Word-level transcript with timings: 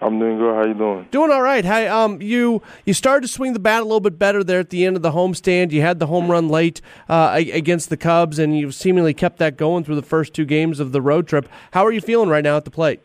I'm 0.00 0.18
doing 0.18 0.38
good. 0.38 0.54
How 0.54 0.64
you 0.64 0.74
doing? 0.74 1.08
Doing 1.10 1.30
all 1.32 1.42
right. 1.42 1.64
Hey, 1.64 1.88
um, 1.88 2.22
you 2.22 2.62
you 2.84 2.94
started 2.94 3.26
to 3.26 3.32
swing 3.32 3.52
the 3.52 3.58
bat 3.58 3.80
a 3.80 3.84
little 3.84 4.00
bit 4.00 4.18
better 4.18 4.44
there 4.44 4.60
at 4.60 4.70
the 4.70 4.84
end 4.84 4.96
of 4.96 5.02
the 5.02 5.10
homestand. 5.10 5.72
You 5.72 5.80
had 5.80 5.98
the 5.98 6.06
home 6.06 6.30
run 6.30 6.48
late 6.48 6.80
uh, 7.08 7.32
against 7.34 7.90
the 7.90 7.96
Cubs, 7.96 8.38
and 8.38 8.56
you've 8.56 8.74
seemingly 8.74 9.12
kept 9.12 9.38
that 9.38 9.56
going 9.56 9.82
through 9.82 9.96
the 9.96 10.02
first 10.02 10.34
two 10.34 10.44
games 10.44 10.78
of 10.78 10.92
the 10.92 11.02
road 11.02 11.26
trip. 11.26 11.48
How 11.72 11.84
are 11.84 11.90
you 11.90 12.00
feeling 12.00 12.28
right 12.28 12.44
now 12.44 12.56
at 12.56 12.64
the 12.64 12.70
plate? 12.70 13.00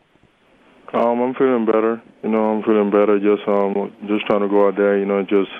Um, 0.92 1.20
I'm 1.20 1.34
feeling 1.34 1.66
better. 1.66 2.00
You 2.22 2.28
know, 2.28 2.54
I'm 2.54 2.62
feeling 2.62 2.90
better. 2.90 3.18
Just 3.18 3.48
um, 3.48 3.92
just 4.06 4.26
trying 4.26 4.42
to 4.42 4.48
go 4.48 4.68
out 4.68 4.76
there. 4.76 4.96
You 4.96 5.06
know, 5.06 5.22
just 5.22 5.50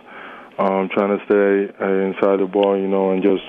um, 0.58 0.88
trying 0.94 1.18
to 1.18 1.24
stay 1.26 1.84
uh, 1.84 2.06
inside 2.06 2.38
the 2.38 2.46
ball. 2.46 2.78
You 2.78 2.86
know, 2.86 3.10
and 3.10 3.20
just 3.20 3.42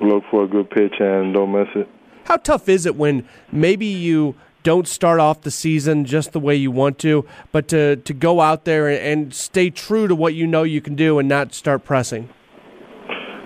look 0.00 0.22
for 0.30 0.44
a 0.44 0.48
good 0.48 0.70
pitch 0.70 0.94
and 1.00 1.34
don't 1.34 1.50
miss 1.50 1.68
it. 1.74 1.88
How 2.24 2.36
tough 2.36 2.68
is 2.68 2.86
it 2.86 2.94
when 2.94 3.28
maybe 3.50 3.86
you 3.86 4.36
don't 4.62 4.86
start 4.86 5.20
off 5.20 5.42
the 5.42 5.50
season 5.50 6.04
just 6.04 6.32
the 6.32 6.40
way 6.40 6.54
you 6.54 6.70
want 6.70 6.98
to, 7.00 7.24
but 7.50 7.68
to, 7.68 7.96
to 7.96 8.14
go 8.14 8.40
out 8.40 8.64
there 8.64 8.88
and 8.88 9.34
stay 9.34 9.70
true 9.70 10.08
to 10.08 10.14
what 10.14 10.34
you 10.34 10.46
know 10.46 10.62
you 10.62 10.80
can 10.80 10.94
do 10.94 11.18
and 11.18 11.28
not 11.28 11.54
start 11.54 11.84
pressing? 11.84 12.28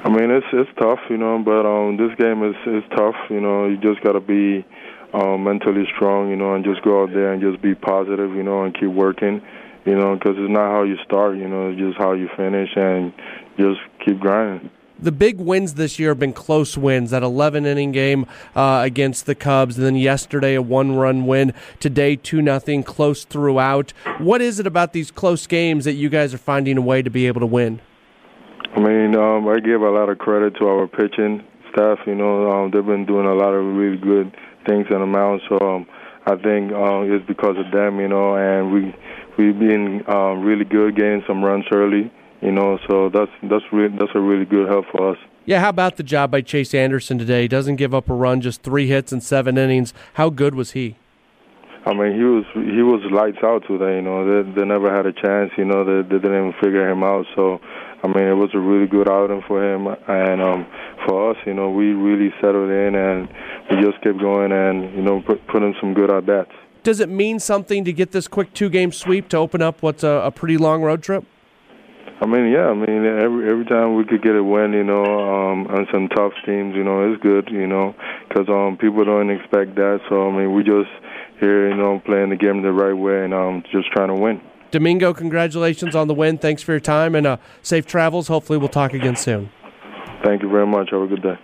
I 0.05 0.09
mean, 0.09 0.31
it's 0.31 0.47
it's 0.53 0.71
tough, 0.79 1.01
you 1.11 1.17
know, 1.17 1.43
but 1.45 1.67
um, 1.67 1.97
this 1.97 2.15
game 2.17 2.45
is 2.45 2.55
is 2.67 2.85
tough. 2.97 3.17
You 3.29 3.41
know, 3.41 3.67
you 3.67 3.77
just 3.77 4.05
got 4.05 4.13
to 4.13 4.21
be 4.21 4.65
um, 5.13 5.43
mentally 5.43 5.85
strong, 5.97 6.31
you 6.31 6.37
know, 6.37 6.55
and 6.55 6.65
just 6.65 6.83
go 6.83 7.03
out 7.03 7.11
there 7.13 7.33
and 7.33 7.43
just 7.43 7.61
be 7.61 7.75
positive, 7.75 8.31
you 8.37 8.45
know, 8.45 8.63
and 8.63 8.73
keep 8.73 8.91
working, 8.91 9.43
you 9.85 9.97
know, 9.97 10.15
because 10.15 10.37
it's 10.39 10.53
not 10.53 10.71
how 10.71 10.85
you 10.85 10.97
start, 11.05 11.37
you 11.37 11.49
know, 11.49 11.71
it's 11.71 11.81
just 11.81 11.99
how 11.99 12.13
you 12.13 12.29
finish, 12.37 12.71
and 12.77 13.13
just 13.59 13.81
keep 14.05 14.21
grinding 14.21 14.71
the 14.99 15.13
big 15.13 15.39
wins 15.39 15.75
this 15.75 15.99
year 15.99 16.11
have 16.11 16.19
been 16.19 16.33
close 16.33 16.77
wins. 16.77 17.11
That 17.11 17.23
11 17.23 17.67
inning 17.67 17.93
game 17.93 18.27
uh, 18.55 18.81
against 18.85 19.27
the 19.27 19.35
Cubs, 19.35 19.77
and 19.77 19.87
then 19.87 19.97
yesterday 19.97 20.55
a 20.55 20.63
one 20.63 20.97
run 20.97 21.27
win. 21.27 21.53
Today 21.81 22.17
two 22.17 22.43
nothing, 22.43 22.83
close 22.83 23.25
throughout. 23.25 23.93
What 24.19 24.41
is 24.41 24.59
it 24.59 24.67
about 24.67 24.93
these 24.93 25.11
close 25.11 25.47
games 25.47 25.85
that 25.85 25.95
you 25.95 26.09
guys 26.09 26.33
are 26.35 26.39
finding 26.39 26.77
a 26.77 26.83
way 26.83 27.03
to 27.03 27.11
be 27.11 27.27
able 27.27 27.41
to 27.41 27.47
win? 27.47 27.81
I 28.75 28.81
mean, 28.81 29.17
um, 29.17 29.49
I 29.49 29.59
give 29.61 29.83
a 29.83 29.91
lot 29.91 30.09
of 30.09 30.19
credit 30.19 30.55
to 30.57 30.67
our 30.67 30.87
pitching 30.87 31.45
staff. 31.73 31.99
You 32.07 32.15
know, 32.15 32.51
um, 32.51 32.71
they've 32.71 32.85
been 32.85 33.07
doing 33.07 33.27
a 33.27 33.35
lot 33.35 33.55
of 33.55 33.65
really 33.65 33.97
good 33.97 34.35
things 34.67 34.87
on 34.91 35.01
the 35.01 35.07
mound. 35.07 35.41
So 35.49 35.59
um, 35.61 35.87
I 36.27 36.37
think 36.37 36.73
um, 36.73 37.13
it's 37.13 37.27
because 37.27 37.57
of 37.59 37.71
them. 37.73 38.01
You 38.01 38.09
know, 38.09 38.37
and 38.37 38.73
we 38.73 38.95
we've 39.39 39.59
been 39.59 40.05
um, 40.09 40.43
really 40.43 40.65
good 40.65 40.97
getting 40.97 41.23
some 41.27 41.45
runs 41.45 41.65
early 41.73 42.11
you 42.41 42.53
know, 42.53 42.79
so 42.89 43.09
that's 43.09 43.31
that's 43.45 43.65
really 43.73 43.97
that's 43.97 44.13
a 44.15 44.21
really 44.21 44.45
good 44.45 44.69
help 44.69 44.87
for 44.93 45.13
us. 45.13 45.19
Yeah, 45.47 45.61
how 45.61 45.69
about 45.69 45.97
the 45.97 46.03
job 46.03 46.31
by 46.33 46.41
Chase 46.41 46.75
Anderson 46.75 47.19
today? 47.19 47.43
He 47.43 47.49
doesn't 47.49 47.77
give 47.77 47.95
up 47.95 48.11
a 48.11 48.15
run, 48.15 48.41
just 48.41 48.63
three 48.63 48.89
hits 48.89 49.13
in 49.13 49.21
seven 49.21 49.57
innings. 49.57 49.95
How 50.15 50.29
good 50.29 50.55
was 50.55 50.73
he? 50.73 50.97
I 51.87 51.95
mean, 51.95 52.17
he 52.17 52.25
was 52.25 52.45
he 52.53 52.83
was 52.83 53.01
lights 53.13 53.39
out 53.45 53.63
today. 53.69 53.97
You 53.97 54.03
know, 54.03 54.43
they 54.43 54.51
they 54.51 54.65
never 54.65 54.93
had 54.93 55.07
a 55.07 55.13
chance. 55.13 55.53
You 55.57 55.65
know, 55.65 55.85
they, 55.85 56.03
they 56.03 56.19
didn't 56.21 56.49
even 56.49 56.55
figure 56.61 56.91
him 56.91 57.05
out. 57.05 57.27
So, 57.37 57.61
I 58.03 58.09
mean, 58.09 58.27
it 58.27 58.35
was 58.35 58.51
a 58.55 58.59
really 58.59 58.89
good 58.89 59.09
outing 59.09 59.43
for 59.47 59.63
him 59.63 59.87
and 60.09 60.43
um, 60.43 60.67
for 61.07 61.31
us. 61.31 61.37
You 61.47 61.55
know, 61.55 61.71
we 61.71 61.93
really 61.93 62.35
settled 62.41 62.71
in 62.71 62.97
and 62.97 63.29
we 63.71 63.81
just 63.81 64.03
kept 64.03 64.19
going 64.19 64.51
and 64.51 64.93
you 64.97 65.03
know 65.03 65.23
put 65.23 65.47
put 65.47 65.63
in 65.63 65.77
some 65.81 65.95
good 65.95 66.11
at 66.11 66.27
bats. 66.27 66.51
Does 66.83 66.99
it 66.99 67.09
mean 67.09 67.39
something 67.39 67.85
to 67.85 67.93
get 67.93 68.11
this 68.11 68.27
quick 68.27 68.53
two 68.53 68.69
game 68.69 68.91
sweep 68.91 69.29
to 69.29 69.37
open 69.37 69.63
up 69.63 69.81
what's 69.81 70.03
a, 70.03 70.23
a 70.25 70.33
pretty 70.33 70.59
long 70.59 70.83
road 70.83 71.05
trip? 71.05 71.25
I 72.21 72.27
mean, 72.27 72.51
yeah. 72.51 72.69
I 72.69 72.75
mean, 72.75 73.05
every 73.05 73.51
every 73.51 73.65
time 73.67 73.95
we 73.95 74.05
could 74.05 74.23
get 74.23 74.35
a 74.35 74.43
win, 74.43 74.73
you 74.73 74.85
know, 74.85 75.05
um, 75.05 75.67
on 75.67 75.87
some 75.93 76.09
tough 76.09 76.33
teams, 76.47 76.75
you 76.75 76.83
know, 76.83 77.13
it's 77.13 77.23
good, 77.23 77.51
you 77.51 77.67
know, 77.67 77.95
because 78.29 78.49
um, 78.49 78.79
people 78.79 79.05
don't 79.05 79.29
expect 79.31 79.75
that. 79.77 80.01
So 80.09 80.29
I 80.29 80.37
mean, 80.37 80.55
we 80.55 80.63
just 80.63 80.89
here, 81.41 81.69
you 81.69 81.77
know, 81.77 82.01
playing 82.07 82.31
the 82.31 82.37
game 82.37 82.63
the 82.63 82.73
right 82.73 82.95
way 82.97 83.25
and 83.25 83.35
um, 83.35 83.63
just 83.71 83.93
trying 83.93 84.09
to 84.09 84.15
win. 84.15 84.41
Domingo, 84.71 85.13
congratulations 85.13 85.95
on 85.95 86.09
the 86.09 86.15
win. 86.15 86.39
Thanks 86.39 86.63
for 86.63 86.73
your 86.73 86.81
time 86.81 87.15
and 87.15 87.27
uh, 87.27 87.37
safe 87.63 87.87
travels. 87.87 88.29
Hopefully, 88.29 88.59
we'll 88.59 88.69
talk 88.69 88.95
again 88.95 89.17
soon. 89.17 89.51
Thank 90.25 90.43
you 90.43 90.51
very 90.51 90.67
much. 90.67 90.91
Have 90.91 91.03
a 91.03 91.07
good 91.07 91.23
day. 91.23 91.39